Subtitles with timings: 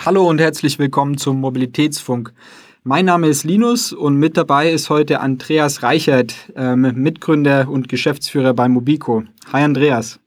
[0.00, 2.32] Hallo und herzlich willkommen zum Mobilitätsfunk.
[2.84, 8.54] Mein Name ist Linus und mit dabei ist heute Andreas Reichert, ähm, Mitgründer und Geschäftsführer
[8.54, 9.24] bei Mobico.
[9.52, 10.20] Hi Andreas.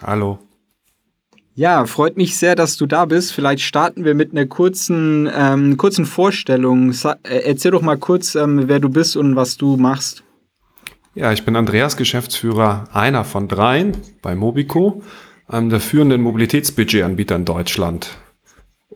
[0.00, 0.38] Hallo.
[1.56, 3.32] Ja, freut mich sehr, dass du da bist.
[3.32, 6.92] Vielleicht starten wir mit einer kurzen, ähm, kurzen Vorstellung.
[6.92, 10.22] Sa äh, erzähl doch mal kurz, ähm, wer du bist und was du machst.
[11.16, 15.02] Ja, ich bin Andreas, Geschäftsführer einer von dreien bei Mobico,
[15.48, 18.16] einem der führenden Mobilitätsbudgetanbieter in Deutschland.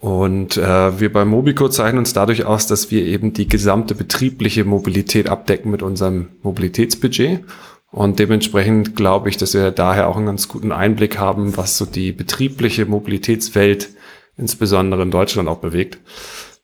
[0.00, 4.64] Und äh, wir bei Mobico zeichnen uns dadurch aus, dass wir eben die gesamte betriebliche
[4.64, 7.44] Mobilität abdecken mit unserem Mobilitätsbudget.
[7.90, 11.86] Und dementsprechend glaube ich, dass wir daher auch einen ganz guten Einblick haben, was so
[11.86, 13.88] die betriebliche Mobilitätswelt
[14.36, 15.98] insbesondere in Deutschland auch bewegt.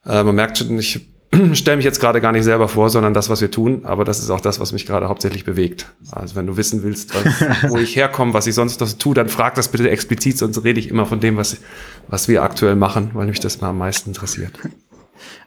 [0.04, 1.01] Äh, man merkt schon, ich
[1.54, 3.82] stelle mich jetzt gerade gar nicht selber vor, sondern das, was wir tun.
[3.84, 5.86] Aber das ist auch das, was mich gerade hauptsächlich bewegt.
[6.10, 9.28] Also wenn du wissen willst, was, wo ich herkomme, was ich sonst noch tue, dann
[9.28, 11.59] frag das bitte explizit, sonst rede ich immer von dem, was,
[12.09, 14.59] was wir aktuell machen, weil mich das mal am meisten interessiert.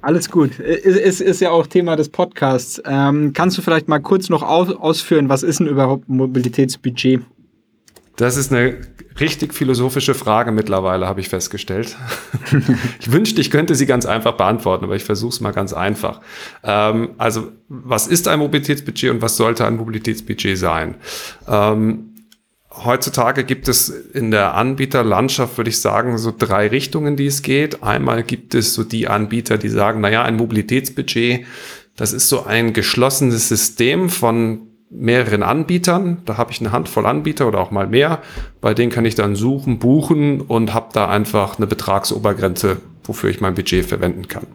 [0.01, 0.59] Alles gut.
[0.59, 2.81] Es ist, ist, ja auch Thema des Podcasts.
[2.85, 7.21] Ähm, kannst du vielleicht mal kurz noch ausführen, was ist denn überhaupt Mobilitätsbudget?
[8.15, 8.77] Das ist eine
[9.19, 11.97] richtig philosophische Frage mittlerweile, habe ich festgestellt.
[12.99, 16.21] ich wünschte, ich könnte sie ganz einfach beantworten, aber ich versuche es mal ganz einfach.
[16.63, 20.95] Ähm, also, was ist ein Mobilitätsbudget und was sollte ein Mobilitätsbudget sein?
[21.47, 22.13] Ähm,
[22.71, 27.83] heutzutage gibt es in der Anbieterlandschaft, würde ich sagen, so drei Richtungen, die es geht.
[27.83, 31.45] Einmal gibt es so die Anbieter, die sagen, naja, ein Mobilitätsbudget,
[31.97, 36.19] das ist so ein geschlossenes System von mehreren Anbietern.
[36.25, 38.19] Da habe ich eine Handvoll Anbieter oder auch mal mehr.
[38.61, 43.41] Bei denen kann ich dann suchen, buchen und habe da einfach eine Betragsobergrenze, wofür ich
[43.41, 44.47] mein Budget verwenden kann.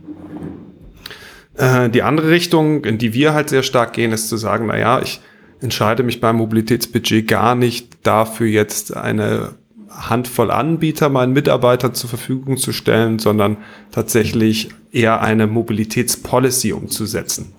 [1.56, 4.78] Äh, die andere Richtung, in die wir halt sehr stark gehen, ist zu sagen, na
[4.78, 5.20] ja, ich
[5.61, 9.55] entscheide mich beim Mobilitätsbudget gar nicht dafür jetzt eine
[9.91, 13.58] Handvoll Anbieter meinen Mitarbeitern zur Verfügung zu stellen, sondern
[13.91, 17.53] tatsächlich eher eine Mobilitätspolicy umzusetzen.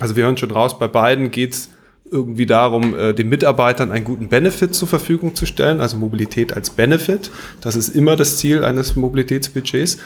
[0.00, 1.70] Also wir hören schon raus, bei beiden geht es
[2.10, 6.70] irgendwie darum, äh, den Mitarbeitern einen guten Benefit zur Verfügung zu stellen, also Mobilität als
[6.70, 7.30] Benefit.
[7.60, 9.98] Das ist immer das Ziel eines Mobilitätsbudgets.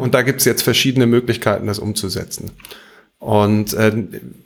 [0.00, 2.50] Und da gibt es jetzt verschiedene Möglichkeiten, das umzusetzen.
[3.18, 3.92] Und äh,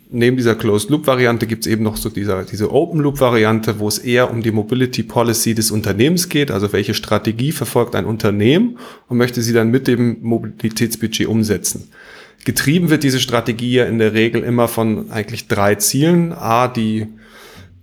[0.09, 4.41] neben dieser Closed-Loop-Variante gibt es eben noch so dieser, diese Open-Loop-Variante, wo es eher um
[4.41, 9.53] die Mobility Policy des Unternehmens geht, also welche Strategie verfolgt ein Unternehmen und möchte sie
[9.53, 11.89] dann mit dem Mobilitätsbudget umsetzen.
[12.45, 16.33] Getrieben wird diese Strategie ja in der Regel immer von eigentlich drei Zielen.
[16.33, 17.07] A, die,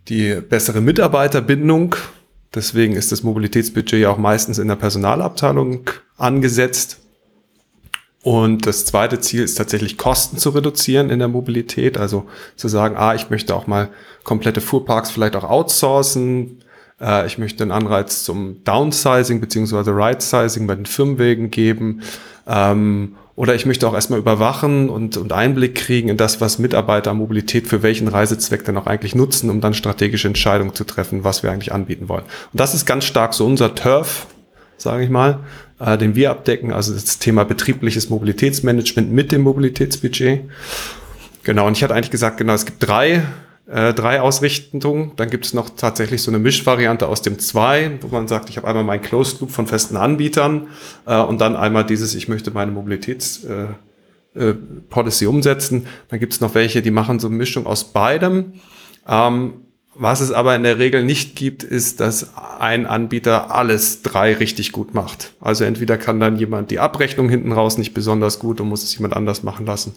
[0.09, 1.97] die bessere Mitarbeiterbindung.
[2.54, 6.99] Deswegen ist das Mobilitätsbudget ja auch meistens in der Personalabteilung angesetzt.
[8.22, 11.97] Und das zweite Ziel ist tatsächlich Kosten zu reduzieren in der Mobilität.
[11.97, 12.26] Also
[12.56, 13.88] zu sagen, ah, ich möchte auch mal
[14.25, 16.59] komplette Fuhrparks vielleicht auch outsourcen.
[17.00, 22.03] Äh, ich möchte einen Anreiz zum Downsizing beziehungsweise Right-Sizing bei den Firmenwegen geben.
[22.47, 27.15] Ähm, oder ich möchte auch erstmal überwachen und, und Einblick kriegen in das, was Mitarbeiter
[27.15, 31.43] Mobilität für welchen Reisezweck dann auch eigentlich nutzen, um dann strategische Entscheidungen zu treffen, was
[31.43, 32.25] wir eigentlich anbieten wollen.
[32.53, 34.27] Und das ist ganz stark so unser Turf,
[34.77, 35.39] sage ich mal,
[35.79, 40.43] äh, den wir abdecken, also das Thema betriebliches Mobilitätsmanagement mit dem Mobilitätsbudget.
[41.43, 43.23] Genau, und ich hatte eigentlich gesagt, genau, es gibt drei
[43.70, 45.12] äh, drei Ausrichtungen.
[45.16, 48.56] Dann gibt es noch tatsächlich so eine Mischvariante aus dem zwei, wo man sagt, ich
[48.56, 50.69] habe einmal meinen Closed Loop von festen Anbietern
[51.06, 53.66] äh, und dann einmal dieses, ich möchte meine Mobilitäts äh,
[54.34, 55.86] äh, umsetzen.
[56.08, 58.54] Dann gibt es noch welche, die machen so eine Mischung aus beidem.
[59.08, 59.53] Ähm,
[59.94, 64.72] was es aber in der Regel nicht gibt, ist, dass ein Anbieter alles drei richtig
[64.72, 65.32] gut macht.
[65.41, 68.97] Also entweder kann dann jemand die Abrechnung hinten raus nicht besonders gut und muss es
[68.97, 69.94] jemand anders machen lassen.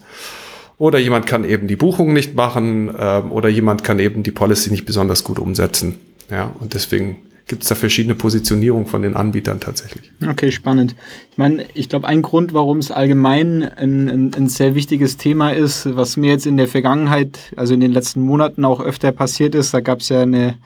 [0.78, 4.70] Oder jemand kann eben die Buchung nicht machen ähm, oder jemand kann eben die Policy
[4.70, 5.96] nicht besonders gut umsetzen.
[6.30, 10.10] Ja, und deswegen gibt es da verschiedene Positionierungen von den Anbietern tatsächlich.
[10.26, 10.96] Okay, spannend.
[11.30, 15.50] Ich meine, ich glaube, ein Grund, warum es allgemein ein, ein, ein, sehr wichtiges Thema
[15.50, 19.54] ist, was mir jetzt in der Vergangenheit, also in den letzten Monaten auch öfter passiert
[19.54, 20.56] ist, da gab es ja eine,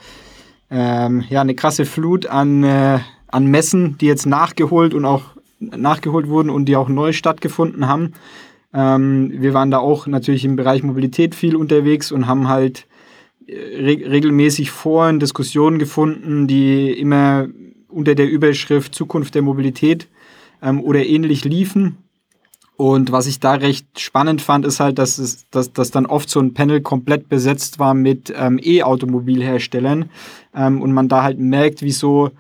[0.71, 5.23] ähm, ja eine krasse Flut an, äh, an Messen, die jetzt nachgeholt und auch
[5.59, 8.15] nachgeholt wurden und die auch neu stattgefunden haben.
[8.75, 12.87] Ähm, wir waren da auch natürlich im Bereich Mobilität viel unterwegs und haben halt
[13.47, 17.49] äh, re regelmäßig Foren, Diskussionen gefunden, die immer
[17.89, 20.09] unter der Überschrift Zukunft der Mobilität
[20.63, 21.99] ähm, oder ähnlich liefen.
[22.77, 26.31] Und was ich da recht spannend fand, ist halt, dass, es, dass, dass dann oft
[26.31, 30.11] so ein Panel komplett besetzt war mit ähm, E-Automobilherstellern
[30.55, 32.31] ähm, und man da halt merkt, wieso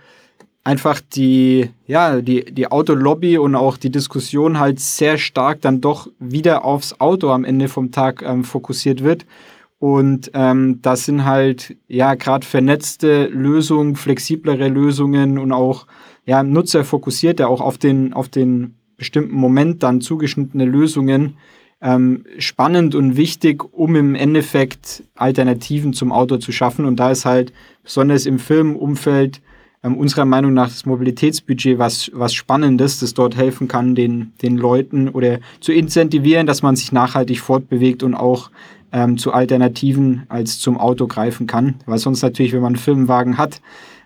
[0.68, 6.08] einfach die, ja, die, die Autolobby und auch die Diskussion halt sehr stark dann doch
[6.18, 9.24] wieder aufs Auto am Ende vom Tag ähm, fokussiert wird.
[9.78, 15.86] Und ähm, das sind halt, ja, gerade vernetzte Lösungen, flexiblere Lösungen und auch
[16.26, 21.38] ja, nutzerfokussierte, auch auf den, auf den bestimmten Moment dann zugeschnittene Lösungen
[21.80, 26.84] ähm, spannend und wichtig, um im Endeffekt Alternativen zum Auto zu schaffen.
[26.84, 29.40] Und da ist halt besonders im Firmenumfeld
[29.82, 34.56] ähm, unserer Meinung nach das Mobilitätsbudget was, was Spannendes, das dort helfen kann, den, den
[34.56, 38.50] Leuten oder zu incentivieren, dass man sich nachhaltig fortbewegt und auch
[38.92, 41.76] ähm, zu Alternativen als zum Auto greifen kann.
[41.86, 43.60] Weil sonst natürlich, wenn man einen Firmenwagen hat,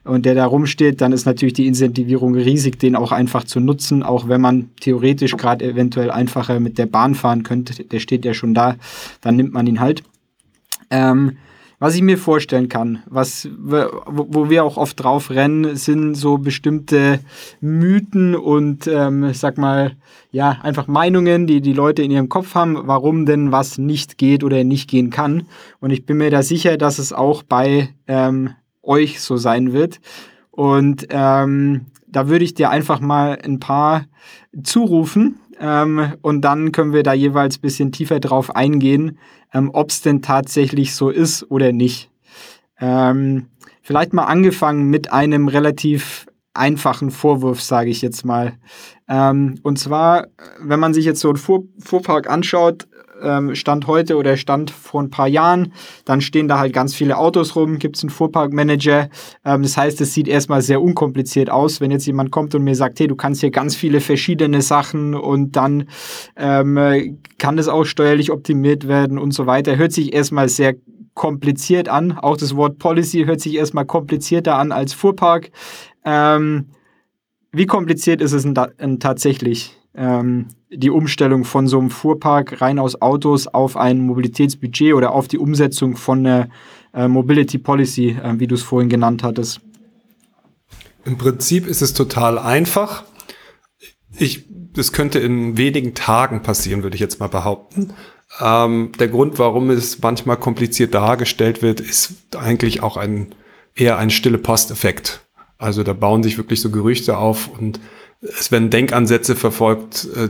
[0.05, 4.03] und der da rumsteht, dann ist natürlich die Incentivierung riesig, den auch einfach zu nutzen,
[4.03, 7.85] auch wenn man theoretisch gerade eventuell einfacher mit der Bahn fahren könnte.
[7.85, 8.77] Der steht ja schon da,
[9.21, 10.03] dann nimmt man ihn halt.
[10.91, 11.37] Ähm,
[11.83, 17.19] was ich mir vorstellen kann, was, wo wir auch oft drauf rennen, sind so bestimmte
[17.61, 19.97] Mythen und, ähm, sag mal,
[20.31, 24.45] ja, einfach Meinungen, die die Leute in ihrem Kopf haben, warum denn was nicht geht
[24.45, 25.49] oder nicht gehen kann.
[25.81, 28.51] Und ich bin mir da sicher, dass es auch bei ähm,
[28.85, 29.99] euch so sein wird.
[30.53, 34.05] Und ähm, da würde ich dir einfach mal ein paar
[34.63, 39.19] zurufen ähm, und dann können wir da jeweils ein bisschen tiefer drauf eingehen,
[39.55, 42.11] ähm, ob es denn tatsächlich so ist oder nicht.
[42.81, 43.47] Ähm,
[43.81, 48.55] vielleicht mal angefangen mit einem relativ einfachen Vorwurf, sage ich jetzt mal.
[49.09, 50.27] Ähm, und zwar,
[50.61, 52.89] wenn man sich jetzt so einen Fuhr Fuhrpark anschaut,
[53.23, 55.73] ähm, Stand heute oder Stand vor ein paar Jahren.
[56.05, 59.09] Dann stehen da halt ganz viele Autos rum, gibt es einen Fuhrparkmanager.
[59.45, 62.75] Ähm, das heißt, es sieht erstmal sehr unkompliziert aus, wenn jetzt jemand kommt und mir
[62.75, 65.89] sagt, hey, du kannst hier ganz viele verschiedene Sachen und dann
[66.37, 69.77] ähm, kann das auch steuerlich optimiert werden und so weiter.
[69.77, 70.75] Hört sich erstmal sehr
[71.15, 72.13] kompliziert an.
[72.13, 75.51] Auch das Wort Policy hört sich erstmal komplizierter an als Fuhrpark.
[76.05, 76.67] Ähm,
[77.53, 79.77] wie kompliziert ist es denn, denn tatsächlich?
[79.95, 85.29] ähm, die Umstellung von so einem Fuhrpark rein aus Autos auf ein Mobilitätsbudget oder auf
[85.29, 86.49] die Umsetzung von einer
[86.95, 89.61] äh, Mobility Policy, äh, wie du es vorhin genannt hattest?
[91.05, 93.05] Im Prinzip ist es total einfach.
[94.17, 97.93] Ich, das könnte in wenigen Tagen passieren, würde ich jetzt mal behaupten.
[98.41, 103.35] Ähm, der Grund, warum es manchmal kompliziert dargestellt wird, ist eigentlich auch ein
[103.75, 105.27] eher ein stille Posteffekt.
[105.59, 107.81] Also da bauen sich wirklich so Gerüchte auf und
[108.21, 110.29] es werden Denkansätze verfolgt, äh,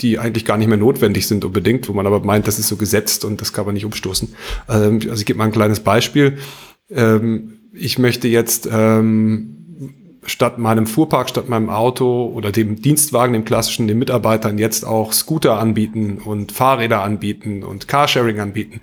[0.00, 2.76] die eigentlich gar nicht mehr notwendig sind unbedingt, wo man aber meint, das ist so
[2.76, 4.34] gesetzt und das kann man nicht umstoßen.
[4.68, 6.38] Ähm, also ich gebe mal ein kleines Beispiel.
[6.90, 9.54] Ähm, ich möchte jetzt ähm,
[10.26, 15.12] statt meinem Fuhrpark, statt meinem Auto oder dem Dienstwagen, dem klassischen, den Mitarbeitern jetzt auch
[15.12, 18.80] Scooter anbieten und Fahrräder anbieten und Carsharing anbieten.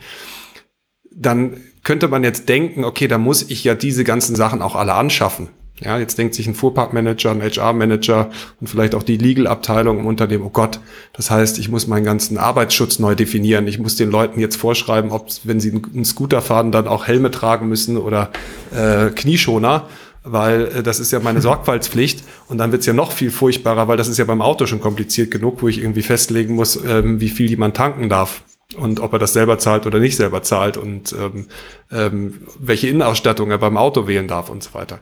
[1.13, 4.93] Dann könnte man jetzt denken, okay, da muss ich ja diese ganzen Sachen auch alle
[4.93, 5.49] anschaffen.
[5.83, 8.29] Ja, jetzt denkt sich ein Fuhrparkmanager, ein HR-Manager
[8.59, 10.79] und vielleicht auch die Legal-Abteilung im Unternehmen, oh Gott,
[11.13, 13.65] das heißt, ich muss meinen ganzen Arbeitsschutz neu definieren.
[13.67, 17.31] Ich muss den Leuten jetzt vorschreiben, ob, wenn sie einen Scooter fahren, dann auch Helme
[17.31, 18.29] tragen müssen oder
[18.75, 19.87] äh, Knieschoner,
[20.23, 22.23] weil äh, das ist ja meine Sorgfaltspflicht.
[22.47, 25.31] Und dann wird's ja noch viel furchtbarer, weil das ist ja beim Auto schon kompliziert
[25.31, 28.43] genug, wo ich irgendwie festlegen muss, ähm, wie viel jemand tanken darf
[28.77, 31.47] und ob er das selber zahlt oder nicht selber zahlt und ähm,
[31.91, 34.99] ähm, welche Innenausstattung er beim Auto wählen darf und so weiter.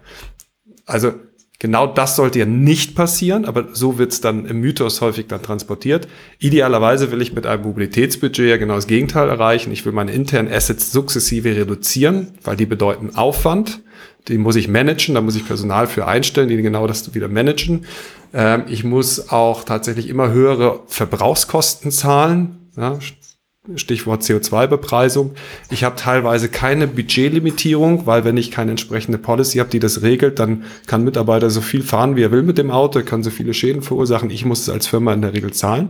[0.89, 1.13] Also
[1.59, 5.44] genau das sollte ja nicht passieren, aber so wird es dann im Mythos häufig dann
[5.44, 6.07] transportiert.
[6.39, 9.71] Idealerweise will ich mit einem Mobilitätsbudget ja genau das Gegenteil erreichen.
[9.71, 13.81] Ich will meine internen Assets sukzessive reduzieren, weil die bedeuten Aufwand.
[14.27, 17.86] Den muss ich managen, da muss ich Personal für einstellen, die genau das wieder managen.
[18.33, 22.69] Ähm, ich muss auch tatsächlich immer höhere Verbrauchskosten zahlen.
[23.76, 25.36] Stichwort CO2-Bepreisung.
[25.70, 30.40] Ich habe teilweise keine Budgetlimitierung, weil wenn ich keine entsprechende Policy habe, die das regelt,
[30.40, 33.54] dann kann Mitarbeiter so viel fahren, wie er will mit dem Auto, kann so viele
[33.54, 34.30] Schäden verursachen.
[34.30, 35.90] Ich muss es als Firma in der Regel zahlen.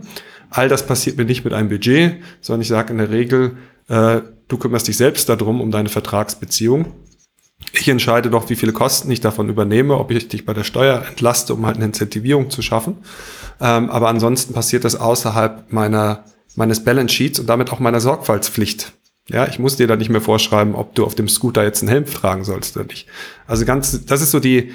[0.49, 3.57] All das passiert mir nicht mit einem Budget, sondern ich sage in der Regel,
[3.87, 6.93] äh, du kümmerst dich selbst darum, um deine Vertragsbeziehung.
[7.73, 11.03] Ich entscheide doch, wie viele Kosten ich davon übernehme, ob ich dich bei der Steuer
[11.07, 12.97] entlaste, um halt eine Incentivierung zu schaffen.
[13.61, 16.23] Ähm, aber ansonsten passiert das außerhalb meiner
[16.59, 18.91] meines Balance Sheets und damit auch meiner Sorgfaltspflicht.
[19.29, 21.89] Ja, ich muss dir da nicht mehr vorschreiben, ob du auf dem Scooter jetzt einen
[21.89, 23.07] Helm tragen sollst oder nicht.
[23.47, 24.73] Also ganz, das ist so die,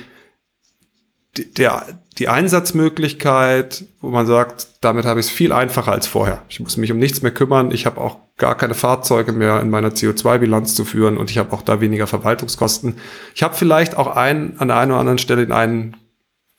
[1.36, 1.84] die, der,
[2.18, 6.42] die Einsatzmöglichkeit, wo man sagt, damit habe ich es viel einfacher als vorher.
[6.48, 7.72] Ich muss mich um nichts mehr kümmern.
[7.72, 11.52] Ich habe auch gar keine Fahrzeuge mehr in meiner CO2-Bilanz zu führen und ich habe
[11.52, 12.96] auch da weniger Verwaltungskosten.
[13.34, 15.96] Ich habe vielleicht auch einen, an der einen oder anderen Stelle einen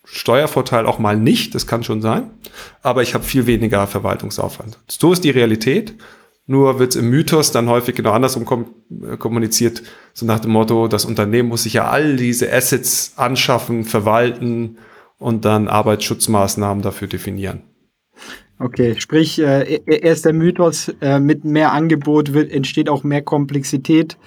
[0.05, 2.29] Steuervorteil auch mal nicht, das kann schon sein,
[2.81, 4.79] aber ich habe viel weniger Verwaltungsaufwand.
[4.87, 5.95] So ist die Realität.
[6.47, 8.67] Nur wird es im Mythos dann häufig genau andersrum kom
[9.01, 9.81] äh, kommuniziert,
[10.13, 14.77] so nach dem Motto, das Unternehmen muss sich ja all diese Assets anschaffen, verwalten
[15.17, 17.63] und dann Arbeitsschutzmaßnahmen dafür definieren.
[18.59, 24.17] Okay, sprich, äh, erst der Mythos, äh, mit mehr Angebot wird, entsteht auch mehr Komplexität.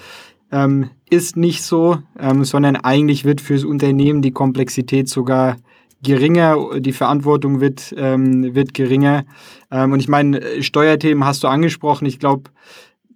[0.51, 5.57] Ähm, ist nicht so, ähm, sondern eigentlich wird fürs Unternehmen die Komplexität sogar
[6.03, 9.25] geringer, die Verantwortung wird, ähm, wird geringer.
[9.71, 12.07] Ähm, und ich meine, Steuerthemen hast du angesprochen.
[12.07, 12.51] Ich glaube,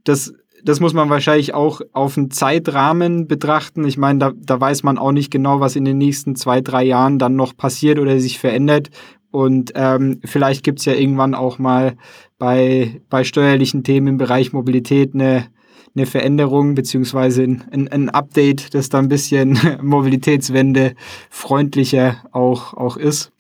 [0.04, 0.34] das,
[0.64, 3.84] das muss man wahrscheinlich auch auf einen Zeitrahmen betrachten.
[3.84, 6.84] Ich meine, da, da weiß man auch nicht genau, was in den nächsten zwei, drei
[6.84, 8.90] Jahren dann noch passiert oder sich verändert.
[9.30, 11.94] Und ähm, vielleicht gibt's ja irgendwann auch mal
[12.38, 15.46] bei, bei steuerlichen Themen im Bereich Mobilität eine,
[15.94, 20.94] eine Veränderung beziehungsweise ein, ein Update, das da ein bisschen Mobilitätswende
[21.30, 23.32] freundlicher auch, auch ist.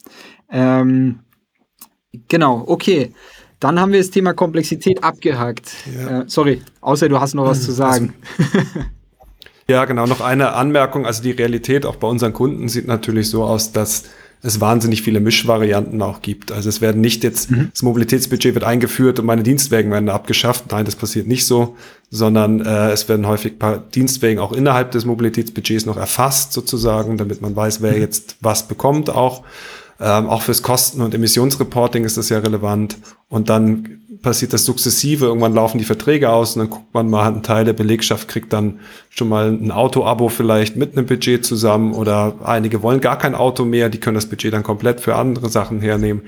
[0.50, 1.20] Ähm,
[2.28, 3.12] genau, okay.
[3.58, 5.72] Dann haben wir das Thema Komplexität abgehakt.
[5.94, 6.22] Ja.
[6.22, 8.12] Äh, sorry, außer du hast noch was zu sagen.
[9.68, 10.06] ja, genau.
[10.06, 11.06] Noch eine Anmerkung.
[11.06, 14.04] Also die Realität auch bei unseren Kunden sieht natürlich so aus, dass
[14.42, 16.50] es wahnsinnig viele Mischvarianten auch gibt.
[16.50, 17.70] Also es werden nicht jetzt, mhm.
[17.72, 20.64] das Mobilitätsbudget wird eingeführt und meine Dienstwägen werden abgeschafft.
[20.72, 21.76] Nein, das passiert nicht so,
[22.10, 27.40] sondern äh, es werden häufig paar Dienstwägen auch innerhalb des Mobilitätsbudgets noch erfasst sozusagen, damit
[27.40, 28.00] man weiß, wer mhm.
[28.00, 29.44] jetzt was bekommt auch.
[30.00, 32.98] Ähm, auch fürs Kosten- und Emissionsreporting ist das ja relevant.
[33.28, 35.26] Und dann passiert das sukzessive.
[35.26, 38.52] Irgendwann laufen die Verträge aus und dann guckt man mal, ein Teil der Belegschaft kriegt
[38.52, 38.80] dann
[39.10, 43.64] schon mal ein Auto-Abo vielleicht mit einem Budget zusammen oder einige wollen gar kein Auto
[43.64, 46.22] mehr, die können das Budget dann komplett für andere Sachen hernehmen.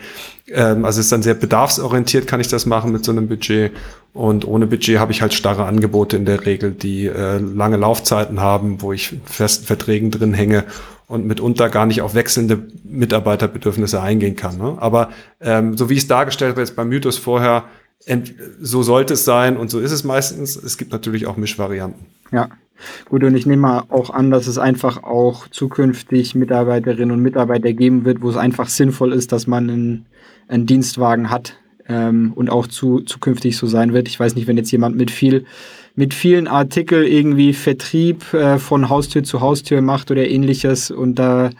[0.49, 3.73] Ähm, also es ist dann sehr bedarfsorientiert, kann ich das machen mit so einem Budget.
[4.13, 8.41] Und ohne Budget habe ich halt starre Angebote in der Regel, die äh, lange Laufzeiten
[8.41, 10.65] haben, wo ich festen Verträgen drin hänge
[11.07, 14.59] und mitunter gar nicht auf wechselnde Mitarbeiterbedürfnisse eingehen kann.
[14.59, 14.77] Ne?
[14.79, 17.65] Aber ähm, so wie es dargestellt wird beim Mythos vorher,
[18.61, 20.57] so sollte es sein und so ist es meistens.
[20.57, 22.07] Es gibt natürlich auch Mischvarianten.
[22.33, 22.49] Ja,
[23.09, 23.25] gut.
[23.25, 28.21] Und ich nehme auch an, dass es einfach auch zukünftig Mitarbeiterinnen und Mitarbeiter geben wird,
[28.21, 30.07] wo es einfach sinnvoll ist, dass man einen,
[30.49, 31.57] einen Dienstwagen hat
[31.89, 34.09] ähm, und auch zu, zukünftig so sein wird.
[34.09, 35.47] Ich weiß nicht, wenn jetzt jemand mit viel
[35.95, 41.51] mit vielen Artikeln irgendwie Vertrieb äh, von Haustür zu Haustür macht oder ähnliches und da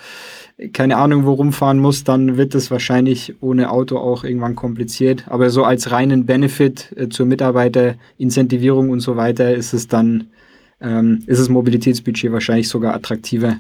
[0.73, 5.25] keine Ahnung, wo rumfahren muss, dann wird es wahrscheinlich ohne Auto auch irgendwann kompliziert.
[5.27, 10.29] Aber so als reinen Benefit äh, zur Mitarbeiterincentivierung und so weiter ist es dann,
[10.81, 13.59] ähm, ist das Mobilitätsbudget wahrscheinlich sogar attraktiver.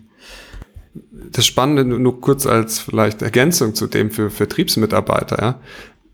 [1.32, 5.60] Das Spannende nur kurz als vielleicht Ergänzung zu dem für Vertriebsmitarbeiter, ja.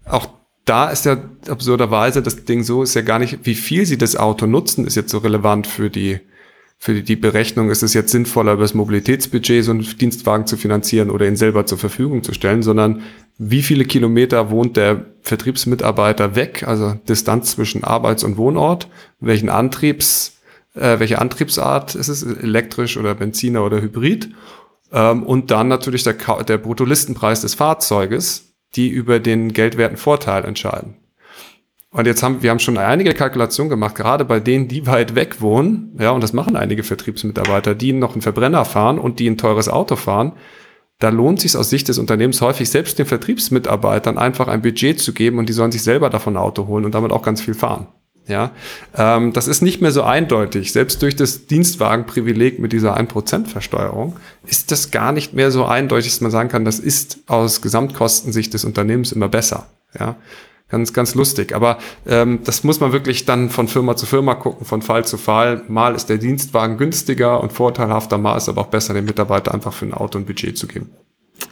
[0.06, 1.16] Auch da ist ja
[1.48, 4.96] absurderweise das Ding so, ist ja gar nicht, wie viel sie das Auto nutzen, ist
[4.96, 6.20] jetzt so relevant für die
[6.82, 7.68] für die Berechnung.
[7.68, 11.66] Ist es jetzt sinnvoller, über das Mobilitätsbudget so einen Dienstwagen zu finanzieren oder ihn selber
[11.66, 13.02] zur Verfügung zu stellen, sondern
[13.36, 18.88] wie viele Kilometer wohnt der Vertriebsmitarbeiter weg, also Distanz zwischen Arbeits- und Wohnort,
[19.20, 20.38] welchen Antriebs,
[20.74, 24.30] äh, welche Antriebsart ist es, elektrisch oder Benziner oder Hybrid,
[24.92, 30.96] ähm, und dann natürlich der, der Bruttolistenpreis des Fahrzeuges, die über den geldwerten Vorteil entscheiden.
[31.92, 35.40] Und jetzt haben wir haben schon einige Kalkulationen gemacht, gerade bei denen, die weit weg
[35.40, 39.38] wohnen, ja, und das machen einige Vertriebsmitarbeiter, die noch einen Verbrenner fahren und die ein
[39.38, 40.34] teures Auto fahren.
[41.00, 45.12] Da lohnt sich aus Sicht des Unternehmens häufig selbst den Vertriebsmitarbeitern einfach ein Budget zu
[45.12, 47.54] geben und die sollen sich selber davon ein Auto holen und damit auch ganz viel
[47.54, 47.88] fahren.
[48.30, 48.52] Ja,
[48.96, 50.70] ähm, das ist nicht mehr so eindeutig.
[50.70, 56.12] Selbst durch das Dienstwagenprivileg mit dieser 1% Versteuerung ist das gar nicht mehr so eindeutig,
[56.12, 59.66] dass man sagen kann, das ist aus Gesamtkostensicht des Unternehmens immer besser.
[59.99, 60.14] Ja,
[60.68, 61.56] ganz, ganz lustig.
[61.56, 65.18] Aber ähm, das muss man wirklich dann von Firma zu Firma gucken, von Fall zu
[65.18, 65.64] Fall.
[65.66, 69.72] Mal ist der Dienstwagen günstiger und vorteilhafter, mal ist aber auch besser, den Mitarbeiter einfach
[69.72, 70.90] für ein Auto ein Budget zu geben.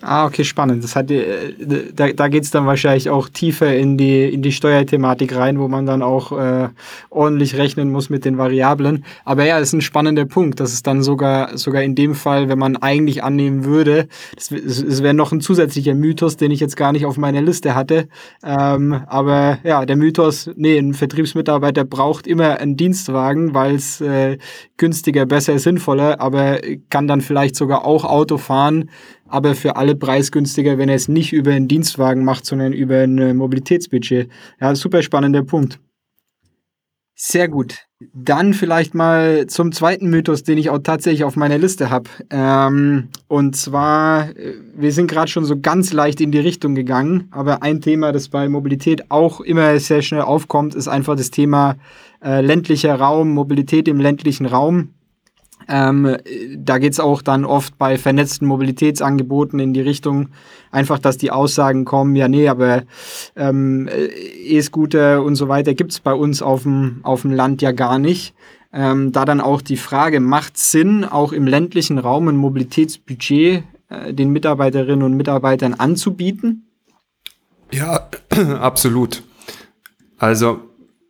[0.00, 0.85] Ah, okay, spannend.
[0.85, 1.55] Das hat, äh,
[1.93, 5.67] da da geht es dann wahrscheinlich auch tiefer in die, in die Steuerthematik rein, wo
[5.67, 6.69] man dann auch äh,
[7.11, 9.05] ordentlich rechnen muss mit den Variablen.
[9.25, 10.61] Aber ja, ist ein spannender Punkt.
[10.61, 15.02] Das ist dann sogar, sogar in dem Fall, wenn man eigentlich annehmen würde, das, das
[15.02, 18.09] wäre noch ein zusätzlicher Mythos, den ich jetzt gar nicht auf meiner Liste hatte.
[18.45, 24.38] Ähm, aber ja, der Mythos, nee, ein Vertriebsmitarbeiter braucht immer einen Dienstwagen, weil es äh,
[24.76, 28.90] günstiger, besser, sinnvoller, aber kann dann vielleicht sogar auch Auto fahren,
[29.28, 33.18] aber für alle preisgünstiger, wenn er es nicht über einen Dienstwagen macht, sondern über ein
[33.18, 34.28] äh, Mobilitätsbudget.
[34.61, 35.78] Ja, super spannender Punkt.
[37.20, 37.78] Sehr gut.
[38.14, 42.08] Dann vielleicht mal zum zweiten Mythos, den ich auch tatsächlich auf meiner Liste habe.
[42.30, 47.26] Ähm, und zwar, äh, wir sind gerade schon so ganz leicht in die Richtung gegangen,
[47.32, 51.75] aber ein Thema, das bei Mobilität auch immer sehr schnell aufkommt, ist einfach das Thema
[52.23, 54.90] äh, ländlicher Raum, Mobilität im ländlichen Raum.
[55.68, 56.16] Ähm,
[56.56, 60.30] da geht es auch dann oft bei vernetzten Mobilitätsangeboten in die Richtung,
[60.70, 62.84] einfach, dass die Aussagen kommen, ja, nee, aber
[63.37, 63.88] ähm,
[64.44, 68.34] E-Scooter und so weiter gibt es bei uns auf dem, Land ja gar nicht.
[68.72, 74.12] Ähm, da dann auch die Frage, macht Sinn, auch im ländlichen Raum ein Mobilitätsbudget äh,
[74.12, 76.66] den Mitarbeiterinnen und Mitarbeitern anzubieten?
[77.72, 78.08] Ja,
[78.60, 79.22] absolut.
[80.18, 80.60] Also,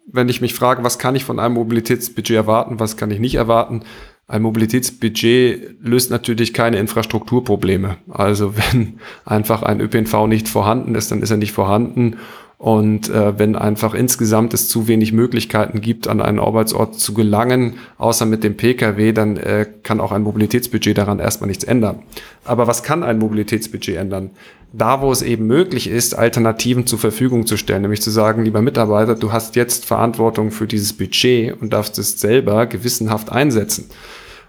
[0.06, 3.34] wenn ich mich frage, was kann ich von einem Mobilitätsbudget erwarten, was kann ich nicht
[3.34, 3.82] erwarten,
[4.28, 7.96] ein Mobilitätsbudget löst natürlich keine Infrastrukturprobleme.
[8.10, 12.18] Also wenn einfach ein ÖPNV nicht vorhanden ist, dann ist er nicht vorhanden.
[12.58, 17.74] Und äh, wenn einfach insgesamt es zu wenig Möglichkeiten gibt, an einen Arbeitsort zu gelangen,
[17.98, 22.00] außer mit dem Pkw, dann äh, kann auch ein Mobilitätsbudget daran erstmal nichts ändern.
[22.44, 24.30] Aber was kann ein Mobilitätsbudget ändern?
[24.72, 28.60] Da, wo es eben möglich ist, Alternativen zur Verfügung zu stellen, nämlich zu sagen, lieber
[28.60, 33.88] Mitarbeiter, du hast jetzt Verantwortung für dieses Budget und darfst es selber gewissenhaft einsetzen.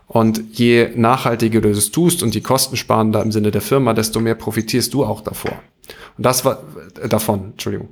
[0.09, 4.33] Und je nachhaltiger du das tust und je kostensparender im Sinne der Firma, desto mehr
[4.33, 5.61] profitierst du auch davor.
[6.17, 6.63] Und das war
[6.99, 7.89] äh, davon, Entschuldigung.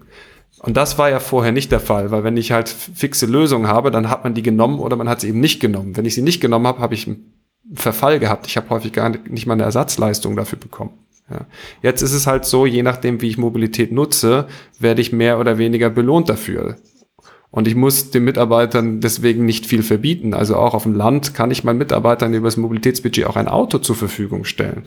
[0.60, 3.92] Und das war ja vorher nicht der Fall, weil wenn ich halt fixe Lösungen habe,
[3.92, 5.96] dann hat man die genommen oder man hat sie eben nicht genommen.
[5.96, 7.34] Wenn ich sie nicht genommen habe, habe ich einen
[7.76, 8.48] Verfall gehabt.
[8.48, 10.94] Ich habe häufig gar nicht mal eine Ersatzleistung dafür bekommen.
[11.30, 11.42] Ja.
[11.84, 14.48] Jetzt ist es halt so, je nachdem, wie ich Mobilität nutze,
[14.80, 16.78] werde ich mehr oder weniger belohnt dafür.
[17.50, 20.34] Und ich muss den Mitarbeitern deswegen nicht viel verbieten.
[20.34, 23.78] Also auch auf dem Land kann ich meinen Mitarbeitern über das Mobilitätsbudget auch ein Auto
[23.78, 24.84] zur Verfügung stellen.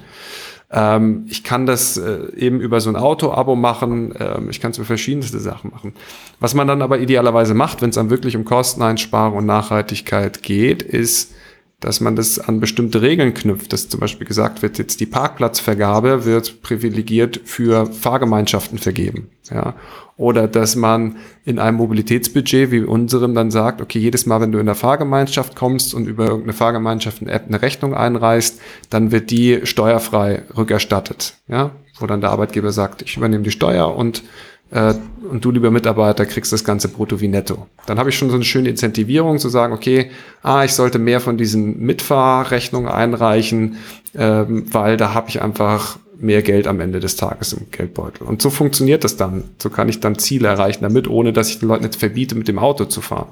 [0.70, 4.14] Ähm, ich kann das äh, eben über so ein Auto-Abo machen.
[4.18, 5.94] Ähm, ich kann es für verschiedenste Sachen machen.
[6.38, 10.82] Was man dann aber idealerweise macht, wenn es dann wirklich um Kosteneinsparung und Nachhaltigkeit geht,
[10.82, 11.32] ist,
[11.80, 16.26] dass man das an bestimmte Regeln knüpft, dass zum Beispiel gesagt wird, jetzt die Parkplatzvergabe
[16.26, 19.30] wird privilegiert für Fahrgemeinschaften vergeben.
[19.50, 19.74] Ja?
[20.18, 24.58] Oder dass man in einem Mobilitätsbudget wie unserem dann sagt, okay, jedes Mal, wenn du
[24.58, 28.60] in der Fahrgemeinschaft kommst und über irgendeine Fahrgemeinschaft-App eine Rechnung einreichst,
[28.90, 31.34] dann wird die steuerfrei rückerstattet.
[31.48, 31.70] Ja?
[31.98, 34.22] Wo dann der Arbeitgeber sagt, ich übernehme die Steuer und
[34.70, 34.94] äh,
[35.30, 37.66] und du, lieber Mitarbeiter, kriegst das Ganze brutto wie netto.
[37.86, 40.10] Dann habe ich schon so eine schöne Incentivierung zu sagen, okay,
[40.42, 43.76] ah, ich sollte mehr von diesen Mitfahrrechnungen einreichen,
[44.14, 48.26] ähm, weil da habe ich einfach mehr Geld am Ende des Tages im Geldbeutel.
[48.26, 49.44] Und so funktioniert das dann.
[49.58, 52.46] So kann ich dann Ziele erreichen damit, ohne dass ich den Leuten jetzt verbiete, mit
[52.46, 53.28] dem Auto zu fahren.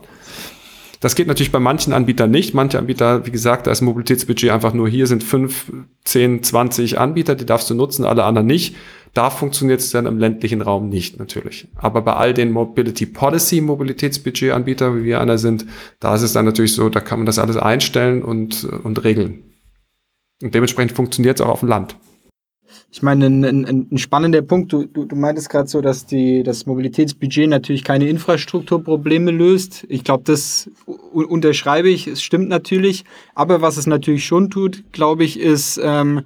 [1.01, 2.55] Das geht natürlich bei manchen Anbietern nicht.
[2.55, 5.71] Manche Anbieter, wie gesagt, da ist Mobilitätsbudget einfach nur hier sind fünf,
[6.05, 8.75] zehn, zwanzig Anbieter, die darfst du nutzen, alle anderen nicht.
[9.15, 11.69] Da funktioniert es dann im ländlichen Raum nicht natürlich.
[11.77, 15.67] Aber bei all den Mobility Policy Mobilitätsbudget-Anbieter, wie wir einer sind,
[16.01, 19.45] da ist es dann natürlich so, da kann man das alles einstellen und, und regeln.
[20.43, 21.97] Und dementsprechend funktioniert es auch auf dem Land.
[22.91, 26.43] Ich meine, ein, ein, ein spannender Punkt, du, du, du meintest gerade so, dass die,
[26.43, 29.87] das Mobilitätsbudget natürlich keine Infrastrukturprobleme löst.
[29.89, 30.71] Ich glaube, das
[31.13, 33.05] unterschreibe ich, es stimmt natürlich.
[33.35, 36.23] Aber was es natürlich schon tut, glaube ich, ist ähm,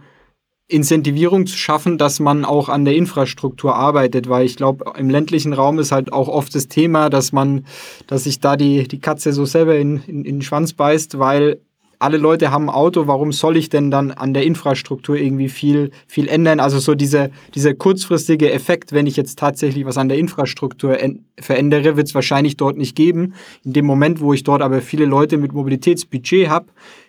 [0.69, 5.53] Incentivierung zu schaffen, dass man auch an der Infrastruktur arbeitet, weil ich glaube, im ländlichen
[5.53, 7.67] Raum ist halt auch oft das Thema, dass man,
[8.07, 11.61] dass sich da die, die Katze so selber in, in, in den Schwanz beißt, weil
[12.03, 15.93] alle Leute haben ein Auto, warum soll ich denn dann an der Infrastruktur irgendwie viel,
[16.09, 16.59] viel ändern?
[16.59, 20.99] Also so dieser, dieser kurzfristige Effekt, wenn ich jetzt tatsächlich was an der Infrastruktur
[21.39, 23.35] verändere, wird es wahrscheinlich dort nicht geben.
[23.65, 26.67] In dem Moment, wo ich dort aber viele Leute mit Mobilitätsbudget habe,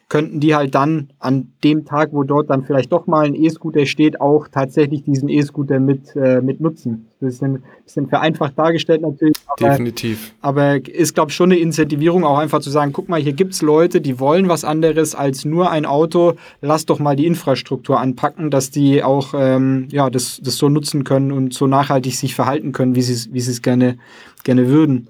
[0.10, 3.86] könnten die halt dann an dem Tag, wo dort dann vielleicht doch mal ein E-Scooter
[3.86, 7.08] steht, auch tatsächlich diesen E-Scooter mit, äh, mit nutzen.
[7.20, 9.38] Das ist ein bisschen vereinfacht dargestellt natürlich.
[9.48, 10.34] Aber, Definitiv.
[10.42, 13.54] Aber ist, glaube ich, schon eine Incentivierung, auch einfach zu sagen, guck mal, hier gibt
[13.54, 16.34] es Leute, die wollen was anderes als nur ein Auto.
[16.62, 21.04] Lass doch mal die Infrastruktur anpacken, dass die auch ähm, ja, das, das so nutzen
[21.04, 23.98] können und so nachhaltig sich verhalten können, wie sie wie es gerne,
[24.44, 25.08] gerne würden.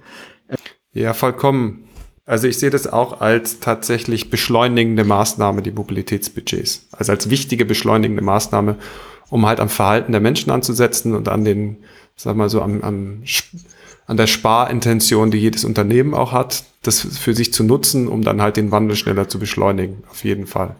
[0.93, 1.83] Ja, vollkommen.
[2.25, 6.87] Also ich sehe das auch als tatsächlich beschleunigende Maßnahme, die Mobilitätsbudgets.
[6.91, 8.77] Also als wichtige beschleunigende Maßnahme,
[9.29, 11.77] um halt am Verhalten der Menschen anzusetzen und an den,
[12.15, 13.23] sag mal so, am, am,
[14.05, 18.41] an der Sparintention, die jedes Unternehmen auch hat, das für sich zu nutzen, um dann
[18.41, 20.03] halt den Wandel schneller zu beschleunigen.
[20.09, 20.75] Auf jeden Fall.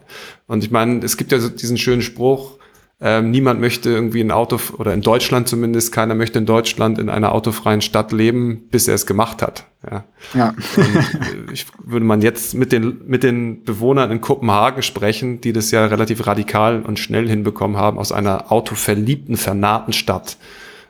[0.46, 2.58] Und ich meine, es gibt ja so diesen schönen Spruch,
[3.00, 7.08] ähm, niemand möchte irgendwie ein Auto, oder in Deutschland zumindest, keiner möchte in Deutschland in
[7.08, 9.66] einer autofreien Stadt leben, bis er es gemacht hat.
[9.90, 10.04] Ja.
[10.32, 10.54] ja.
[10.76, 15.52] Und, äh, ich würde man jetzt mit den, mit den Bewohnern in Kopenhagen sprechen, die
[15.52, 20.36] das ja relativ radikal und schnell hinbekommen haben, aus einer autoverliebten, vernahten Stadt,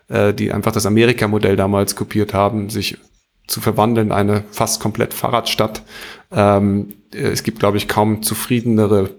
[0.08, 2.98] äh, die einfach das Amerika-Modell damals kopiert haben, sich
[3.46, 5.82] zu verwandeln, eine fast komplett Fahrradstadt.
[6.30, 9.10] Ähm, äh, es gibt, glaube ich, kaum zufriedenere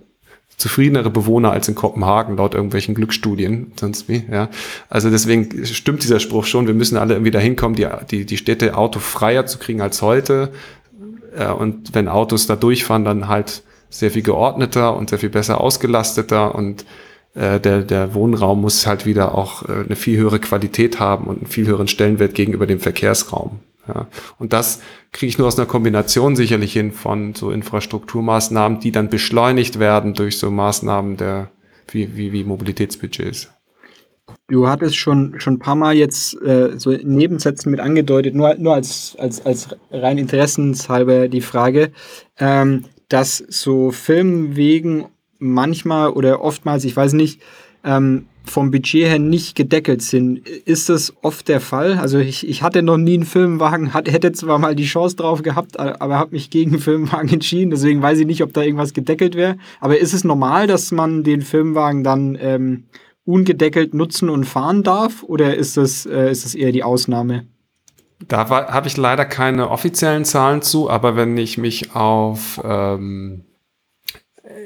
[0.57, 4.49] zufriedenere Bewohner als in Kopenhagen laut irgendwelchen Glücksstudien, sonst wie, ja.
[4.89, 8.37] Also deswegen stimmt dieser Spruch schon, wir müssen alle irgendwie dahin kommen, die, die, die
[8.37, 10.51] Städte autofreier zu kriegen als heute.
[11.35, 15.61] Äh, und wenn Autos da durchfahren, dann halt sehr viel geordneter und sehr viel besser
[15.61, 16.85] ausgelasteter und
[17.33, 21.37] äh, der, der Wohnraum muss halt wieder auch äh, eine viel höhere Qualität haben und
[21.37, 23.59] einen viel höheren Stellenwert gegenüber dem Verkehrsraum.
[23.87, 24.07] Ja.
[24.39, 29.09] Und das kriege ich nur aus einer Kombination sicherlich hin von so Infrastrukturmaßnahmen, die dann
[29.09, 31.51] beschleunigt werden durch so Maßnahmen der,
[31.89, 33.49] wie, wie, wie Mobilitätsbudgets.
[34.47, 38.75] Du hattest schon, schon ein paar Mal jetzt äh, so Nebensätzen mit angedeutet, nur, nur
[38.75, 41.91] als, als, als rein interessenshalber die Frage.
[42.37, 45.05] Ähm, dass so Filmwegen
[45.37, 47.41] manchmal oder oftmals, ich weiß nicht,
[47.83, 50.47] ähm, vom Budget her nicht gedeckelt sind.
[50.47, 51.97] Ist das oft der Fall?
[51.97, 55.41] Also ich, ich hatte noch nie einen Filmwagen, hat, hätte zwar mal die Chance drauf
[55.41, 57.71] gehabt, aber habe mich gegen einen Filmwagen entschieden.
[57.71, 59.57] Deswegen weiß ich nicht, ob da irgendwas gedeckelt wäre.
[59.79, 62.85] Aber ist es normal, dass man den Filmwagen dann ähm,
[63.25, 65.23] ungedeckelt nutzen und fahren darf?
[65.23, 67.47] Oder ist das, äh, ist das eher die Ausnahme?
[68.27, 73.43] Da habe ich leider keine offiziellen Zahlen zu, aber wenn ich mich auf ähm,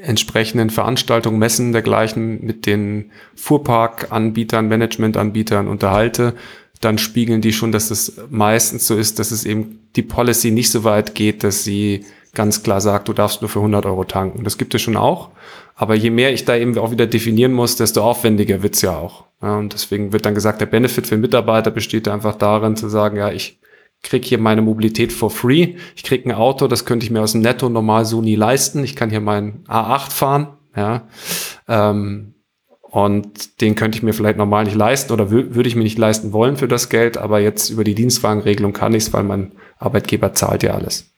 [0.02, 6.34] entsprechenden Veranstaltungen, Messen dergleichen mit den Fuhrparkanbietern, Managementanbietern unterhalte,
[6.80, 10.70] dann spiegeln die schon, dass es meistens so ist, dass es eben die Policy nicht
[10.70, 14.44] so weit geht, dass sie ganz klar sagt, du darfst nur für 100 Euro tanken.
[14.44, 15.30] Das gibt es schon auch.
[15.74, 19.24] Aber je mehr ich da eben auch wieder definieren muss, desto aufwendiger wird's ja auch.
[19.42, 23.16] Ja, und deswegen wird dann gesagt, der Benefit für Mitarbeiter besteht einfach darin zu sagen,
[23.16, 23.58] ja, ich
[24.02, 25.76] krieg hier meine Mobilität for free.
[25.94, 28.82] Ich krieg ein Auto, das könnte ich mir aus dem Netto normal so nie leisten.
[28.84, 31.08] Ich kann hier meinen A8 fahren, ja.
[31.68, 32.34] Ähm,
[32.80, 36.32] und den könnte ich mir vielleicht normal nicht leisten oder würde ich mir nicht leisten
[36.32, 40.32] wollen für das Geld, aber jetzt über die Dienstwagenregelung kann ich es, weil mein Arbeitgeber
[40.34, 41.14] zahlt ja alles.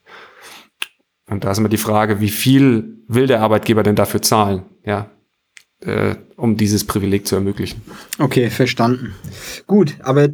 [1.30, 5.10] Und da ist immer die Frage, wie viel will der Arbeitgeber denn dafür zahlen, ja,
[5.80, 7.80] äh, um dieses Privileg zu ermöglichen.
[8.18, 9.14] Okay, verstanden.
[9.66, 10.28] Gut, aber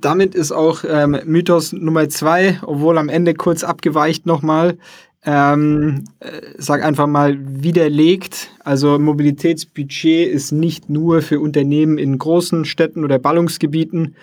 [0.00, 4.78] damit ist auch ähm, Mythos Nummer zwei, obwohl am Ende kurz abgeweicht nochmal,
[5.24, 8.50] ähm, äh, sag einfach mal widerlegt.
[8.60, 14.14] Also Mobilitätsbudget ist nicht nur für Unternehmen in großen Städten oder Ballungsgebieten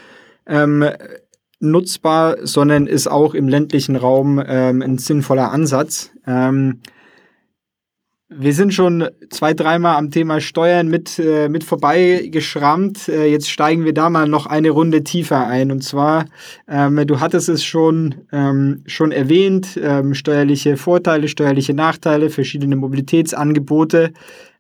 [0.48, 0.86] ähm,
[1.60, 6.12] nutzbar, sondern ist auch im ländlichen Raum ähm, ein sinnvoller Ansatz.
[6.28, 6.80] Ähm,
[8.38, 13.08] wir sind schon zwei, dreimal am Thema Steuern mit, äh, mit vorbeigeschrammt.
[13.08, 15.72] Äh, jetzt steigen wir da mal noch eine Runde tiefer ein.
[15.72, 16.26] Und zwar,
[16.68, 24.12] ähm, du hattest es schon, ähm, schon erwähnt, ähm, steuerliche Vorteile, steuerliche Nachteile, verschiedene Mobilitätsangebote.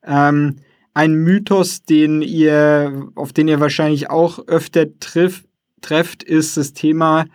[0.05, 0.57] Ähm,
[0.93, 5.43] ein Mythos, den ihr, auf den ihr wahrscheinlich auch öfter triff,
[5.81, 7.25] trefft, ist das Thema,